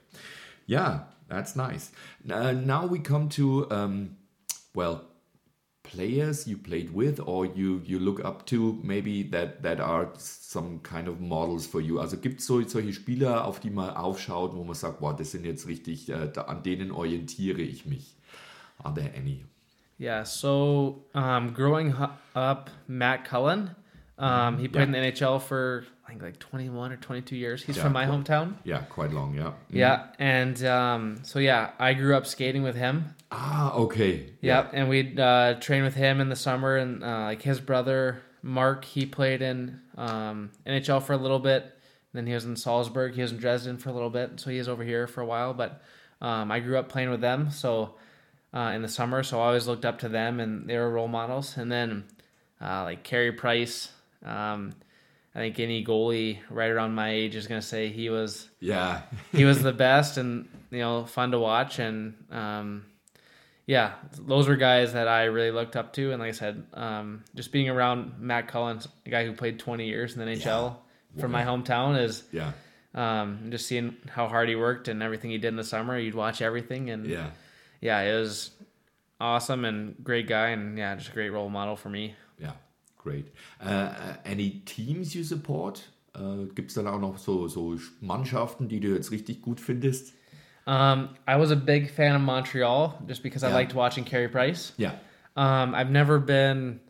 [0.71, 1.91] Yeah, that's nice.
[2.31, 4.17] Uh, now we come to um,
[4.73, 5.03] well,
[5.83, 10.79] players you played with or you you look up to, maybe that that are some
[10.85, 11.99] kind of models for you.
[11.99, 15.33] Also gibt es so, solche Spieler, auf die man aufschaut, wo man sagt, boah, das
[15.33, 18.15] sind jetzt richtig, äh, da, an denen orientiere ich mich.
[18.79, 19.45] Are there any?
[19.99, 21.95] Yeah, so um, growing
[22.35, 23.75] up, Matt Cullen,
[24.21, 27.63] um, he played in the NHL for I think like 21 or 22 years.
[27.63, 28.19] He's Yeah, from my cool.
[28.19, 28.55] hometown.
[28.65, 29.35] Yeah, quite long.
[29.35, 29.53] Yeah.
[29.71, 33.15] Yeah, and um, so yeah, I grew up skating with him.
[33.33, 34.27] Ah, okay.
[34.41, 38.23] Yep, and we'd uh, train with him in the summer, and uh, like his brother
[38.43, 41.77] Mark, he played in um, NHL for a little bit.
[42.13, 43.15] Then he was in Salzburg.
[43.15, 45.27] He was in Dresden for a little bit, so he was over here for a
[45.27, 45.55] while.
[45.55, 45.81] But
[46.21, 47.95] um, I grew up playing with them, so
[48.53, 51.07] uh, in the summer, so I always looked up to them, and they were role
[51.07, 51.57] models.
[51.57, 52.05] And then
[52.61, 53.93] uh, like Carey Price,
[54.25, 54.73] um,
[55.35, 59.03] I think any goalie right around my age is gonna say he was Yeah.
[59.33, 61.79] he was the best and you know fun to watch.
[61.79, 62.85] And um,
[63.67, 66.11] yeah those were guys that i really looked up to.
[66.13, 69.87] And like i said um, just being around Matt Cullen a guy who played 20
[69.87, 70.77] years in the nhl
[71.21, 72.53] from my hometown is yeah.
[72.95, 76.15] um, just seeing how hard he worked and everything he did in the summer you'd
[76.15, 76.91] watch everything.
[76.91, 77.31] And Yeah.
[77.81, 78.51] yeah it was
[79.21, 80.49] awesome and great guy.
[80.51, 82.15] And yeah just a great role model for me.
[82.39, 82.53] Ja,
[83.03, 83.27] great.
[83.61, 85.83] Uh, any teams you support?
[86.15, 90.13] Uh, Gibt es dann auch noch so, so Mannschaften, die du jetzt richtig gut findest?
[90.67, 94.73] um, i was a big fan of montreal just because i liked watching Carey price
[94.77, 94.93] Yeah.
[95.37, 96.81] Um, I've never been.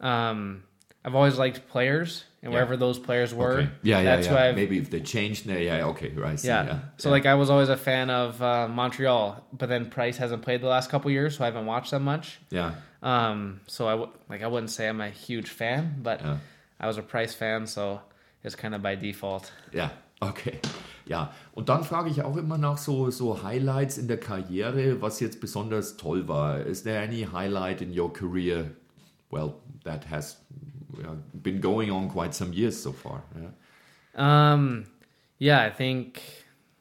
[0.00, 0.64] Um,
[1.06, 2.56] I've always liked players, and Yeah.
[2.58, 3.68] wherever those players were, Okay.
[3.82, 4.34] Yeah, yeah, that's yeah.
[4.34, 4.48] why.
[4.48, 6.38] I've, Maybe if they changed, yeah, yeah, okay, right.
[6.38, 6.66] see, yeah.
[6.66, 6.78] yeah.
[6.98, 7.12] So yeah.
[7.12, 10.68] like I was always a fan of uh, Montreal, but then Price hasn't played the
[10.68, 12.40] last couple years, so I haven't watched them much.
[12.50, 16.38] yeah, Um, so I w- like I wouldn't say I'm a huge fan, but Yeah.
[16.80, 18.00] I was a Price fan, so
[18.42, 19.52] it's kind of by default.
[19.72, 19.90] ja,
[20.20, 20.58] okay.
[21.08, 25.20] Ja, und dann frage ich auch immer nach so, so Highlights in der Karriere, was
[25.20, 26.58] jetzt besonders toll war.
[26.66, 28.72] Is there any highlight in your career,
[29.30, 30.75] well, that has yeah,
[31.42, 33.22] been going on quite some years so far?
[33.38, 34.52] Yeah.
[34.52, 34.86] Um,
[35.38, 36.22] yeah, I think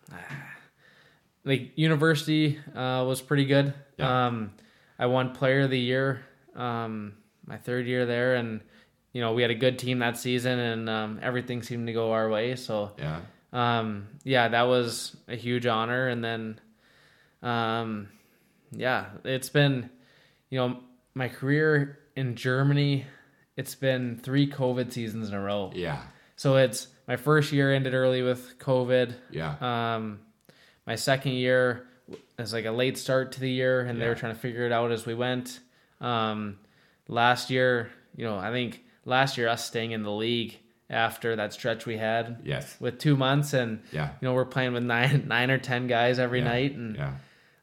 [1.43, 3.73] like university uh, was pretty good.
[3.97, 4.27] Yeah.
[4.27, 4.51] Um,
[4.97, 6.23] I won Player of the Year
[6.55, 7.13] um,
[7.45, 8.61] my third year there, and
[9.13, 12.11] you know we had a good team that season, and um, everything seemed to go
[12.13, 12.55] our way.
[12.55, 13.19] So Yeah.
[13.53, 16.07] um, yeah, that was a huge honor.
[16.07, 16.59] And then,
[17.43, 18.07] um,
[18.71, 19.89] yeah, it's been,
[20.49, 20.79] you know,
[21.13, 23.05] my career in Germany.
[23.57, 25.71] It's been three COVID seasons in a row.
[25.73, 26.01] Yeah.
[26.35, 29.13] So it's my first year ended early with COVID.
[29.31, 29.55] Yeah.
[29.95, 30.19] Um,
[30.85, 31.87] my second year
[32.37, 34.71] was like a late start to the year, and they were trying to figure it
[34.71, 35.59] out as we went.
[36.01, 36.57] Um,
[37.07, 40.57] last year, you know, I think last year us staying in the league
[40.89, 42.75] after that stretch we had yes.
[42.79, 44.09] with two months, and Yeah.
[44.21, 46.45] you know we're playing with nine nine or ten guys every yeah.
[46.45, 47.13] night, and Yeah.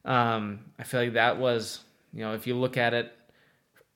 [0.03, 1.79] um, I feel like that was
[2.13, 3.15] you know if you look at it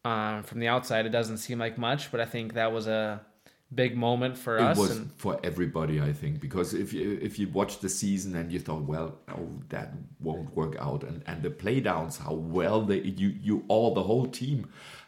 [0.07, 3.21] um, from the outside, it doesn't seem like much, but I think that was a
[3.69, 4.77] big moment for It us.
[4.77, 8.51] was and, for everybody, I think, because if you if you watched the season and
[8.53, 9.87] you thought, well, oh, that
[10.19, 14.27] won't work out, and and the playdowns, how well they you you all the whole
[14.41, 14.59] team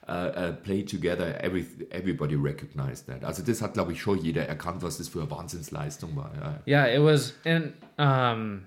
[0.10, 3.24] uh, play together, every, everybody recognized that.
[3.24, 6.32] Also das hat, glaube ich, schon jeder erkannt, was das für eine Wahnsinnsleistung war.
[6.66, 6.86] Ja.
[6.86, 8.66] Yeah, it was, and um,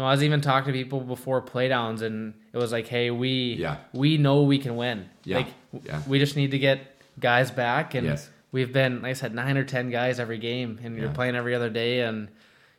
[0.00, 3.54] no, I was even talking to people before playdowns, and it was like, hey, we
[3.54, 3.76] Yeah.
[3.92, 5.08] we know we can win.
[5.24, 5.48] Yeah, Like
[5.84, 6.02] yeah.
[6.08, 6.80] we just need to get
[7.18, 8.30] guys back, and Yes.
[8.50, 11.54] we've been, like I said, nine or ten guys every game, and you're playing every
[11.54, 12.28] other day, and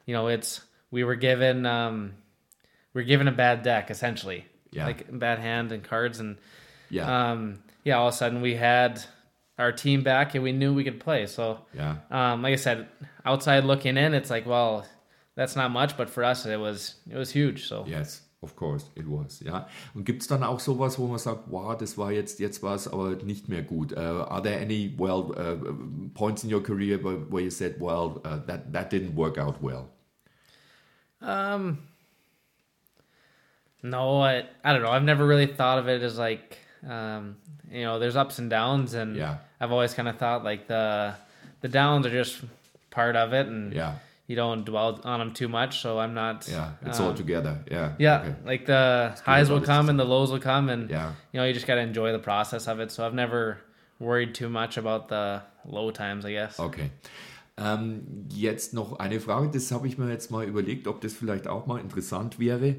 [0.08, 2.14] you know it's we were given um,
[2.94, 4.88] we are given a bad deck essentially, Yeah.
[4.88, 6.38] like bad hand and cards, and
[6.90, 9.02] Yeah, um, yeah, all of a sudden we had
[9.60, 11.28] our team back, and we knew we could play.
[11.28, 11.98] So yeah.
[12.10, 12.88] um, like I said,
[13.24, 14.88] outside looking in, it's like, well,
[15.36, 17.68] that's not much, but for us, it was it was huge.
[17.68, 19.40] So Yes, of course, it was.
[19.42, 19.68] Ja.
[19.96, 22.76] Und gibt es dann auch sowas, wo man sagt, wow, das war jetzt, jetzt war
[22.76, 23.94] es aber nicht mehr gut?
[23.94, 25.56] Uh, are there any, well, uh,
[26.14, 29.62] points in your career where, where you said, well, uh, that, that didn't work out
[29.62, 29.90] well?
[31.22, 31.78] um,
[33.84, 34.92] no, I I don't know.
[34.92, 37.38] I've never really thought of it as like um,
[37.72, 39.38] you know, there's ups and downs, and Yeah.
[39.60, 41.14] I've always kind of thought like the
[41.62, 42.42] the downs are just
[42.90, 43.96] part of it, and Yeah,
[44.32, 45.74] you don't dwell on them too much.
[45.82, 46.48] So I'm not.
[46.48, 47.54] yeah, it's all um, together.
[47.70, 48.36] Yeah, Yeah, okay.
[48.52, 51.12] like the highs will come and the lows will come, and Yeah.
[51.34, 52.92] you know you just gotta enjoy the process of it.
[52.92, 53.58] So I've never
[54.00, 56.60] worried too much about the low times, I guess.
[56.60, 56.90] Okay.
[57.58, 61.48] Ähm, jetzt noch eine Frage, das habe ich mir jetzt mal überlegt, ob das vielleicht
[61.48, 62.76] auch mal interessant wäre.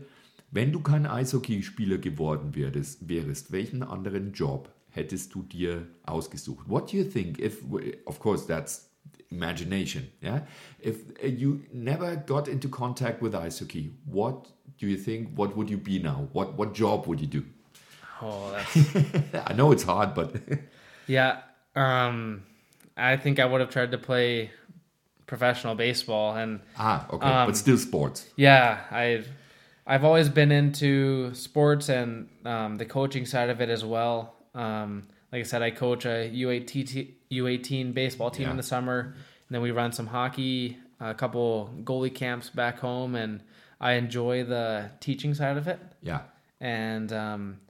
[0.51, 6.69] Wenn du kein Eishockeyspieler geworden wärst, wärst, welchen anderen Job hättest du dir ausgesucht?
[6.69, 7.63] What do you think if,
[8.07, 8.91] of course, that's
[9.33, 10.41] imagination, yeah?
[10.81, 14.47] If uh, you never got into contact with ice hockey, what
[14.79, 16.29] do you think, what would you be now?
[16.33, 17.45] What, what job would you do?
[18.21, 18.75] Oh, that's
[19.51, 20.35] I know it's hard, but
[21.07, 21.41] yeah.
[21.75, 22.45] Um,
[22.97, 24.51] I think I would have tried to play
[25.27, 28.29] professional baseball, and ah, okay, Um, but still sports.
[28.37, 29.29] yeah, I've
[29.87, 34.35] I've always been into sports and um, the coaching side of it as well.
[34.55, 38.51] Um, like I said, I coach a U18 U18 baseball team Yeah.
[38.53, 43.15] in the summer, and then we run some hockey, a couple goalie camps back home,
[43.15, 43.41] and
[43.81, 45.81] I enjoy the teaching side of it.
[46.03, 46.21] Yeah,
[46.61, 47.61] and um,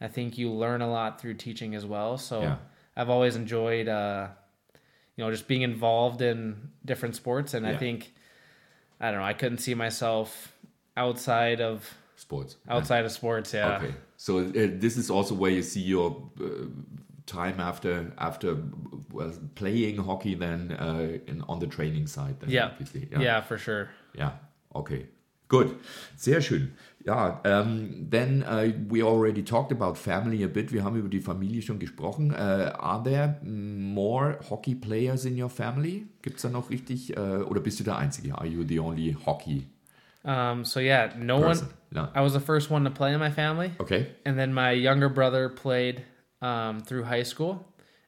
[0.00, 2.16] I think you learn a lot through teaching as well.
[2.18, 2.56] So Yeah.
[2.96, 4.28] I've always enjoyed, uh,
[5.16, 8.12] you know, just being involved in different sports, and I think
[9.00, 10.52] I don't know, I couldn't see myself
[10.96, 12.56] outside of sports.
[12.66, 12.74] Yeah.
[12.74, 13.52] outside of sports.
[13.54, 16.66] Yeah, Okay, so uh, this is also where you see your uh,
[17.28, 18.56] time after after
[19.54, 22.36] playing hockey, then uh, in, on the training side.
[22.40, 23.08] Then yeah, obviously.
[23.18, 23.88] yeah, for sure.
[24.14, 24.32] Ja,
[24.74, 25.06] okay.
[25.48, 25.76] Good.
[26.16, 26.72] Sehr schön.
[27.06, 30.72] Ja, ähm, then uh, we already talked about family a bit.
[30.72, 32.32] Wir haben über die Familie schon gesprochen.
[32.32, 36.06] Uh, are there more hockey players in your family?
[36.20, 38.36] Gibt es da noch richtig, uh, oder bist du der Einzige?
[38.36, 39.66] Are you the only hockey
[40.24, 41.68] Um, so yeah, no person?
[41.68, 41.74] one.
[41.92, 42.08] No.
[42.14, 44.08] I was the first one to play in my family, Okay.
[44.26, 46.02] and then my younger brother played
[46.42, 47.64] um, through high school.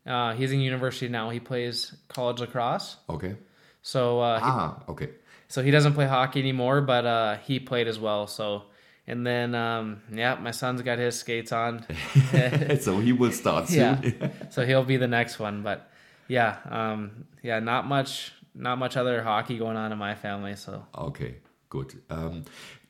[0.07, 1.31] Uh, he's in university now.
[1.31, 2.97] He plays college lacrosse.
[3.09, 3.37] Okay.
[3.83, 5.09] So uh, he- Ah, okay.
[5.49, 8.27] So he doesn't play hockey anymore, but uh, he played as well.
[8.29, 8.63] So,
[9.07, 11.85] and then um, yeah, my son's got his skates on,
[12.81, 13.99] so he will start soon.
[14.21, 14.29] yeah.
[14.51, 15.63] so he'll be the next one.
[15.63, 15.91] But
[16.29, 20.55] yeah, um, yeah, not much, not much other hockey going on in my family.
[20.55, 21.97] So Okay, good.
[22.09, 22.45] Ähm,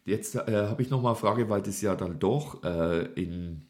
[0.05, 3.63] jetzt äh, habe ich noch mal eine Frage, weil das ja dann doch äh, in,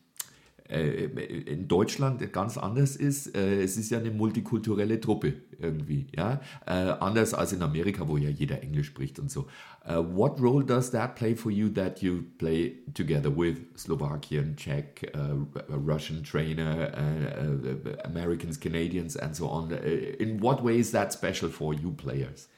[0.70, 3.37] in Deutschland ganz anders ist.
[3.37, 6.40] Äh, es ist ja eine multikulturelle Truppe irgendwie, ja.
[6.66, 9.46] Äh, anders als in Amerika, wo ja jeder Englisch spricht und so.
[9.85, 15.11] Äh, what role does that play for you that you play together with Slovakian, Czech,
[15.14, 19.72] uh, Russian trainer, uh, uh, Americans, Canadians, and so on?
[19.72, 19.76] Uh,
[20.18, 22.48] in what way is that special for you players?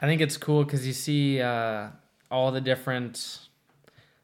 [0.00, 1.88] I think it's cool because you see uh,
[2.30, 3.49] all the different,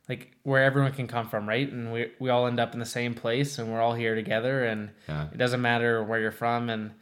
[0.08, 1.70] like where everyone can come from, right?
[1.70, 4.64] And we we all end up in the same place, and we're all here together,
[4.64, 5.26] and Yeah.
[5.32, 6.68] it doesn't matter where you're from.
[6.70, 6.92] And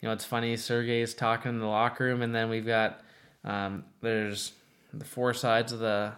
[0.00, 0.56] you know, it's funny.
[0.56, 3.00] Sergey's talking in the locker room, and then we've got
[3.44, 4.52] um, there's
[4.92, 6.12] the four sides of the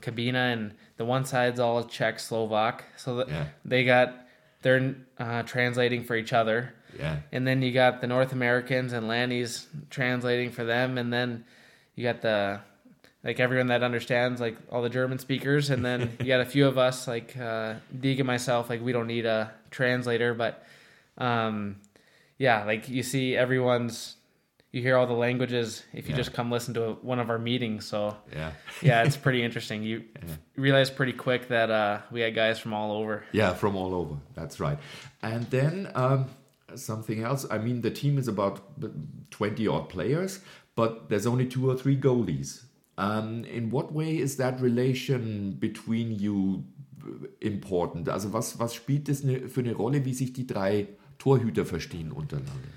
[0.00, 3.44] cabina, and the one side's all Czech, Slovak, so that Yeah.
[3.64, 4.14] they got
[4.62, 6.74] they're uh, translating for each other.
[6.98, 7.18] Yeah.
[7.30, 11.44] And then you got the North Americans and Lanny's translating for them, and then
[11.94, 12.60] you got the
[13.24, 16.66] like everyone that understands like all the German speakers, and then you got a few
[16.66, 20.64] of us like uh, Deeg and myself, like we don't need a translator, but
[21.18, 21.76] um,
[22.38, 24.14] yeah, like you see everyone's,
[24.70, 26.16] you hear all the languages if you Yeah.
[26.18, 27.86] just come listen to one of our meetings.
[27.86, 28.52] So Yeah.
[28.82, 29.82] yeah, it's pretty interesting.
[29.82, 30.04] You
[30.56, 33.24] realize pretty quick that uh, we had guys from all over.
[33.32, 34.14] Yeah, from all over.
[34.34, 34.78] That's right.
[35.22, 36.26] And then um,
[36.76, 37.46] something else.
[37.50, 38.60] I mean, the team is about
[39.32, 40.40] 20 odd players,
[40.76, 42.62] but there's only two or three goalies.
[42.98, 46.64] Um, in what way is that relation between you
[47.40, 48.08] important?
[48.08, 52.68] Also was, was spielt das für eine Rolle, wie sich die drei Torhüter verstehen untereinander?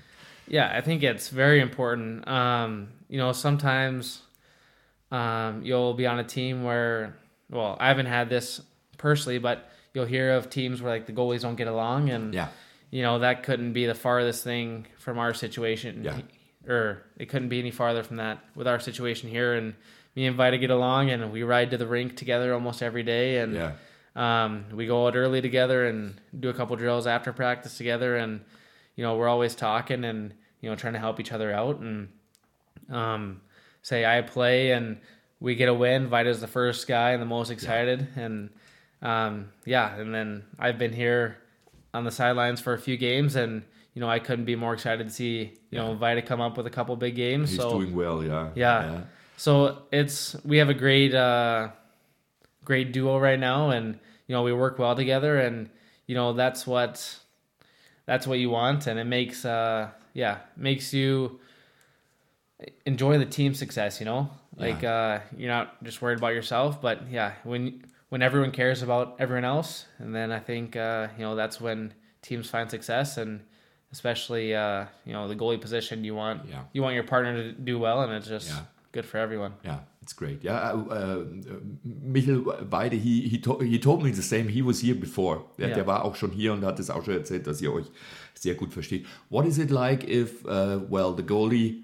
[0.48, 2.26] Yeah, I think it's very important.
[2.28, 4.22] Um, you know, sometimes
[5.10, 7.14] um, you'll be on a team where,
[7.50, 8.60] well, I haven't had this
[8.98, 12.48] personally, but you'll hear of teams where like the goalies don't get along, and Yeah.
[12.90, 16.04] you know that couldn't be the farthest thing from our situation.
[16.04, 16.20] Yeah.
[16.66, 19.54] Or it couldn't be any farther from that with our situation here.
[19.54, 19.74] And
[20.14, 23.38] me and Vita get along, and we ride to the rink together almost every day,
[23.38, 23.72] and Yeah.
[24.16, 28.40] um, we go out early together and do a couple drills after practice together, and
[28.96, 31.78] you know we're always talking and you know trying to help each other out.
[31.80, 32.08] And
[32.90, 33.40] um,
[33.82, 35.00] say I play and
[35.40, 38.50] we get a win, Vita's the first guy and the most excited, and
[39.00, 41.38] um, yeah, and then I've been here
[41.94, 43.62] on the sidelines for a few games, and
[43.94, 46.66] you know I couldn't be more excited to see you know Vita come up with
[46.66, 47.50] a couple big games.
[47.50, 48.50] He's so doing well, yeah.
[48.54, 49.00] yeah.
[49.42, 51.70] So it's we have a great uh
[52.64, 55.68] great duo right now and you know we work well together and
[56.06, 57.18] you know that's what
[58.06, 61.40] that's what you want and it makes uh yeah, makes you
[62.86, 64.30] enjoy the team success, you know?
[64.56, 69.16] Like uh you're not just worried about yourself, but yeah, when when everyone cares about
[69.18, 73.40] everyone else and then I think uh you know that's when teams find success and
[73.90, 76.62] especially uh you know the goalie position you want Yeah.
[76.72, 78.66] you want your partner to do well and it's just Yeah.
[78.92, 79.52] Good for everyone.
[79.64, 80.42] Yeah, it's great.
[80.44, 81.24] Yeah, uh, uh,
[81.84, 84.48] Michel Weide, he, he, to, he told me the same.
[84.48, 85.42] He was here before.
[85.58, 85.74] Der, Ja.
[85.74, 87.86] der war auch schon hier und hat es auch schon erzählt, dass ihr euch
[88.34, 89.06] sehr gut versteht.
[89.30, 91.82] What is it like if, uh, well, the goalie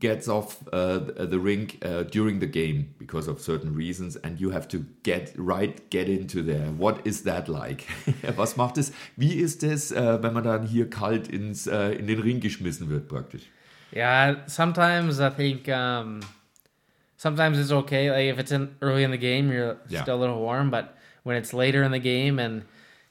[0.00, 0.98] gets off uh,
[1.30, 5.32] the rink uh, during the game because of certain reasons and you have to get
[5.38, 7.84] right get into there what is that like
[8.36, 12.06] was macht es wie ist es äh, wenn man dann hier kalt ins äh, in
[12.06, 13.48] den Ring geschmissen wird praktisch
[13.94, 16.20] Yeah, sometimes I think um,
[17.16, 18.10] sometimes it's okay.
[18.10, 20.02] Like if it's in early in the game, you're Yeah.
[20.02, 20.70] still a little warm.
[20.70, 22.62] But when it's later in the game, and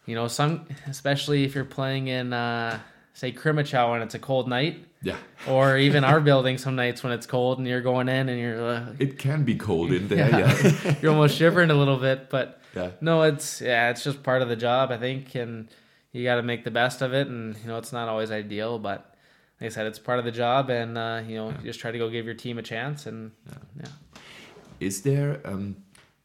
[0.05, 2.79] you know, some especially if you're playing in uh,
[3.13, 5.15] say Crimmitschau and it's a cold night, Yeah.
[5.47, 8.61] or even our building some nights when it's cold and you're going in and you're
[8.61, 10.95] uh, it can be cold in there yeah, yeah.
[11.01, 12.29] you're almost shivering a little bit.
[12.29, 12.89] But Yeah.
[12.99, 15.69] no, it's yeah, it's just part of the job, I think, and
[16.11, 17.27] you got to make the best of it.
[17.27, 19.12] And you know, it's not always ideal, but
[19.63, 21.91] like I said, it's part of the job, and uh, you know, you just try
[21.91, 23.32] to go give your team a chance, and
[23.80, 23.88] yeah.
[24.82, 25.39] Is there?
[25.45, 25.78] Um,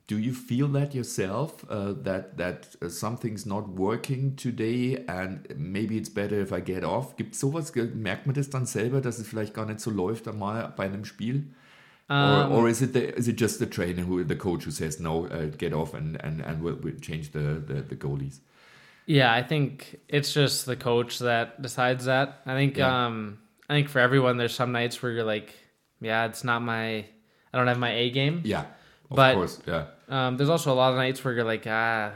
[0.09, 5.97] do you feel that yourself uh, that that uh, something's not working today and maybe
[5.99, 7.17] it's better if I get off?
[7.17, 7.73] Gibt sowas?
[7.73, 10.87] Ge- Merkt man das dann selber, dass es vielleicht gar nicht so läuft einmal bei
[10.87, 11.45] einem Spiel?
[12.11, 14.71] Um, or, or is it the, is it just the trainer who the coach who
[14.73, 18.41] says no, uh, get off and and and we'll, we'll change the, the the goalies?
[19.09, 22.43] Yeah, I think it's just the coach that decides that.
[22.45, 23.07] I think Yeah.
[23.07, 23.39] um
[23.71, 25.55] I think for everyone there's some nights where you're like,
[26.01, 27.07] yeah, it's not my
[27.53, 28.43] I don't have my A game.
[28.45, 28.65] Yeah,
[29.11, 32.13] of But- course, yeah, Um there's also a lot of nights where you're like, ah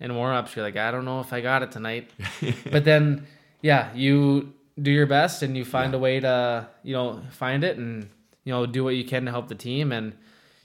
[0.00, 2.10] in warm ups you're like, I don't know if I got it tonight.
[2.70, 3.26] but then
[3.60, 7.78] yeah, you do your best and you find a way to, you know, find it
[7.78, 8.08] and
[8.44, 10.12] you know, do what you can to help the team and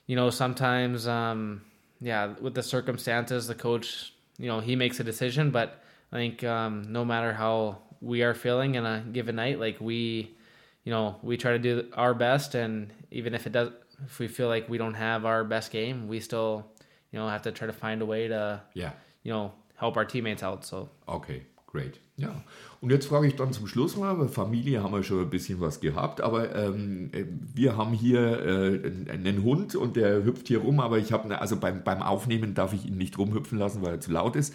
[0.05, 1.61] you know, sometimes um
[1.99, 6.43] yeah, with the circumstances the coach, you know, he makes a decision, but I think
[6.43, 10.35] um no matter how we are feeling in a given night, like we
[10.83, 13.71] you know, we try to do our best and even if it does
[14.05, 16.65] if we feel like we don't have our best game, we still,
[17.11, 18.91] you know, have to try to find a way to, yeah.
[19.23, 20.65] you know, help our teammates out.
[20.65, 21.99] So Okay, great.
[22.15, 22.43] Ja,
[22.79, 25.59] und jetzt frage ich dann zum Schluss mal, weil Familie haben wir schon ein bisschen
[25.59, 30.59] was gehabt, aber ähm, äh, wir haben hier äh, einen- Hund und der hüpft hier
[30.59, 33.93] rum, aber ich habe, also beim, beim Aufnehmen darf ich ihn nicht rumhüpfen lassen, weil
[33.95, 34.53] er zu laut ist.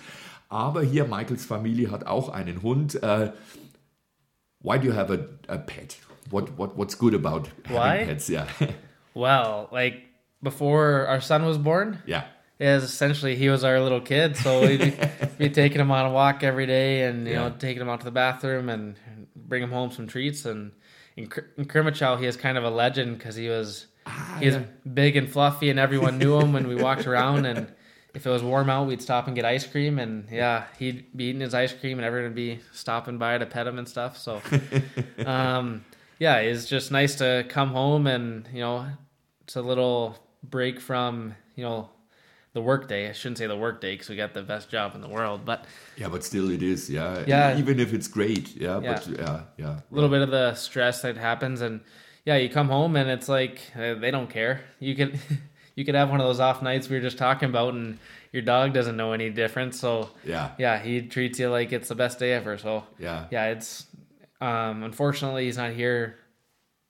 [0.48, 3.02] Aber hier, Michaels Familie hat auch einen Hund.
[3.02, 3.32] Äh,
[4.60, 5.98] why do you have a, a pet?
[6.30, 8.04] What, what, what's good about having Why?
[8.06, 8.28] pets?
[8.28, 8.46] Yeah.
[9.14, 9.96] well, like
[10.40, 12.22] before our son was born, yeah.
[12.60, 14.36] Is essentially he was our little kid.
[14.36, 14.94] So we'd be,
[15.38, 17.48] be taking him on a walk every day, and you Yeah.
[17.48, 18.96] know, taking him out to the bathroom and
[19.36, 20.44] bring him home some treats.
[20.44, 20.72] And
[21.16, 23.86] in, in Crimmitschau, he is kind of a legend because he was
[24.40, 24.62] he was yeah.
[24.92, 27.44] big and fluffy, and everyone knew him when we walked around.
[27.46, 27.68] And
[28.14, 30.00] if it was warm out, we'd stop and get ice cream.
[30.00, 33.46] And yeah, he'd be eating his ice cream, and everyone would be stopping by to
[33.46, 34.16] pet him and stuff.
[34.18, 34.42] So,
[35.26, 35.84] um,
[36.18, 38.86] yeah, it's just nice to come home and you know,
[39.42, 41.90] it's a little break from you know
[42.52, 43.08] the workday.
[43.08, 45.64] I shouldn't say the workday because we got the best job in the world, but
[45.96, 47.24] Yeah, but still it is, yeah.
[47.26, 47.58] Yeah.
[47.58, 48.92] Even if it's great, yeah, Yeah.
[48.94, 49.78] but yeah, yeah.
[49.90, 51.80] a little bit of the stress that happens and
[52.24, 55.18] yeah you come home and it's like uh, they don't care you could
[55.76, 57.98] you could have one of those off nights we were just talking about and
[58.32, 61.94] your dog doesn't know any difference so Yeah, yeah he treats you like it's the
[61.94, 63.26] best day ever so yeah.
[63.30, 63.86] yeah it's
[64.42, 66.16] um unfortunately he's not here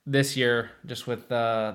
[0.07, 1.75] this year just with uh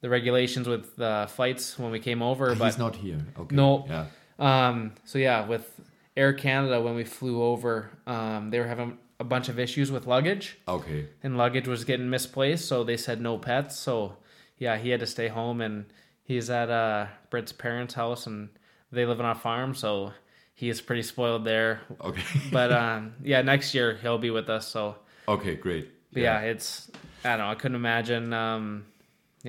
[0.00, 3.18] the regulations with the flights when we came over but He's not here.
[3.38, 3.54] Okay.
[3.56, 3.86] No.
[3.88, 4.06] Yeah.
[4.38, 5.80] Um, so yeah, with
[6.16, 10.06] Air Canada, when we flew over, um, they were having a bunch of issues with
[10.06, 11.06] luggage, Okay.
[11.22, 12.66] and luggage was getting misplaced.
[12.68, 13.78] So they said no pets.
[13.78, 14.16] So
[14.58, 15.86] yeah, he had to stay home, and
[16.22, 18.50] he's at uh, Britt's parents' house, and
[18.92, 20.12] they live on a farm, so
[20.54, 21.80] he is pretty spoiled there.
[22.02, 22.22] Okay.
[22.52, 24.68] But um, yeah, next year he'll be with us.
[24.68, 24.96] So
[25.28, 25.88] okay, great.
[26.12, 26.40] but yeah.
[26.40, 26.90] it's
[27.24, 27.50] I don't know.
[27.50, 28.32] I couldn't imagine.
[28.34, 28.84] Um,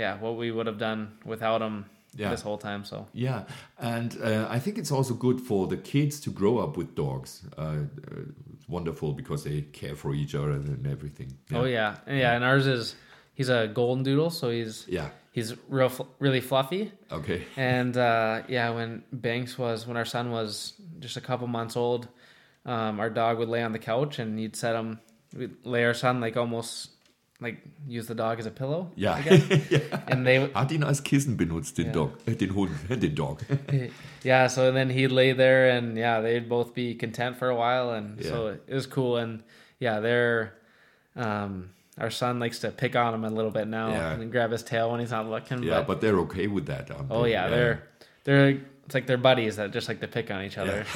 [0.02, 1.86] yeah, what we would have done without him
[2.16, 2.32] Yeah.
[2.32, 2.84] this whole time.
[2.86, 3.40] So Yeah,
[3.78, 7.42] and uh, I think it's also good for the kids to grow up with dogs.
[7.58, 7.86] Uh, uh,
[8.68, 11.30] wonderful because they care for each other and everything.
[11.54, 12.96] oh yeah, And yeah, and ours is
[13.38, 15.10] he's a golden doodle, so he's Yeah.
[15.32, 16.92] he's real really fluffy.
[17.12, 17.42] Okay.
[17.76, 22.08] And uh, yeah, when Banks was when our son was just a couple months old,
[22.66, 25.00] um, our dog would lay on the couch and you'd set him,
[25.38, 26.90] we'd lay our son like almost
[27.40, 27.58] like
[27.88, 28.92] use the dog as a pillow.
[28.96, 29.16] Ja.
[29.16, 29.70] I guess.
[29.72, 29.80] ja.
[30.08, 31.92] And they Hat ihn als Kissen benutzt, den Ja.
[31.94, 33.40] Dog, äh, den Hund, den Dog.
[34.24, 37.92] yeah, so then he'd lay there and yeah, they'd both be content for a while
[37.92, 39.44] and so it was cool and
[39.80, 40.54] yeah, they're
[41.16, 41.70] um
[42.00, 44.12] our son likes to pick on him a little bit now Yeah.
[44.14, 45.64] and grab his tail when he's not looking.
[45.64, 46.90] yeah, but, but they're okay with that.
[47.10, 47.32] oh they?
[47.32, 47.84] yeah, they're
[48.24, 50.86] they're it's like they're buddies that just like to pick on each other.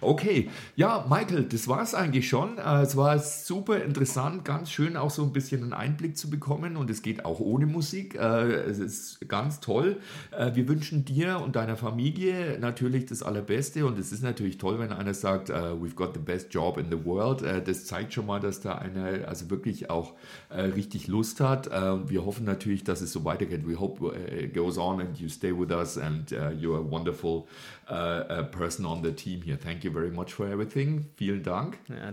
[0.00, 2.58] Okay, ja, Michael, das war es eigentlich schon.
[2.58, 6.76] Äh, Es war super interessant, ganz schön auch so ein bisschen einen Einblick zu bekommen
[6.76, 8.14] und es geht auch ohne Musik.
[8.14, 9.98] Äh, Es ist ganz toll.
[10.36, 14.78] Äh, Wir wünschen dir und deiner Familie natürlich das Allerbeste und es ist natürlich toll,
[14.78, 17.42] wenn einer sagt, we've got the best job in the world.
[17.66, 20.14] Das zeigt schon mal, dass da einer also wirklich auch
[20.50, 21.70] richtig Lust hat.
[22.08, 23.66] Wir hoffen natürlich, dass es so weitergeht.
[23.66, 27.46] We hope it goes on and you stay with us and uh, you're a wonderful
[27.90, 29.56] uh, uh, person on the team here.
[29.56, 31.06] Thank you very much for everything.
[31.16, 31.78] Vielen Dank.
[31.88, 32.12] Yeah.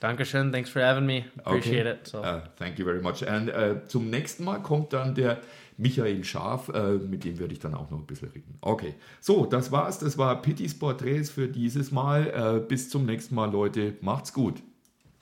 [0.00, 1.24] Dankeschön, thanks for having me.
[1.38, 2.00] Appreciate Okay.
[2.00, 2.06] it.
[2.06, 3.22] So Uh, thank you very much.
[3.22, 5.38] And uh, zum nächsten Mal kommt dann der
[5.78, 8.58] Michael Scharf, uh, mit dem werde ich dann auch noch ein bisschen reden.
[8.60, 9.98] Okay, so, das war's.
[9.98, 12.32] Das war Pittys Porträts für dieses Mal.
[12.36, 13.94] Uh, bis zum nächsten Mal, Leute.
[14.02, 14.62] Macht's gut.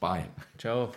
[0.00, 0.26] Bye.
[0.58, 0.90] Joe.